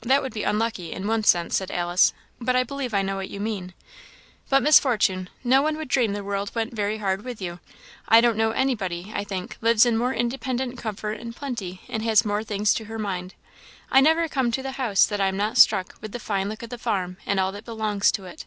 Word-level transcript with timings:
"That 0.00 0.22
would 0.22 0.32
be 0.32 0.42
unlucky, 0.42 0.90
in 0.90 1.06
one 1.06 1.22
sense," 1.22 1.54
said 1.58 1.70
Alice; 1.70 2.14
"but 2.40 2.56
I 2.56 2.64
believe 2.64 2.94
I 2.94 3.02
know 3.02 3.16
what 3.16 3.28
you 3.28 3.40
mean. 3.40 3.74
But, 4.48 4.62
Miss 4.62 4.80
Fortune, 4.80 5.28
no 5.44 5.60
one 5.60 5.76
would 5.76 5.88
dream 5.88 6.14
the 6.14 6.24
world 6.24 6.50
went 6.54 6.72
very 6.74 6.96
hard 6.96 7.22
with 7.24 7.42
you. 7.42 7.60
I 8.08 8.22
don't 8.22 8.38
know 8.38 8.52
anybody, 8.52 9.12
I 9.14 9.22
think, 9.22 9.58
lives 9.60 9.84
in 9.84 9.98
more 9.98 10.14
independent 10.14 10.78
comfort 10.78 11.20
and 11.20 11.36
plenty, 11.36 11.82
and 11.90 12.02
has 12.04 12.22
things 12.22 12.26
more 12.26 12.42
to 12.44 12.84
her 12.86 12.98
mind. 12.98 13.34
I 13.90 14.00
never 14.00 14.28
come 14.28 14.50
to 14.50 14.62
the 14.62 14.72
house 14.80 15.04
that 15.04 15.20
I 15.20 15.26
am 15.26 15.36
not 15.36 15.58
struck 15.58 15.94
with 16.00 16.12
the 16.12 16.18
fine 16.20 16.48
look 16.48 16.62
of 16.62 16.70
the 16.70 16.78
farm, 16.78 17.18
and 17.26 17.38
all 17.38 17.52
that 17.52 17.66
belongs 17.66 18.10
to 18.12 18.24
it." 18.24 18.46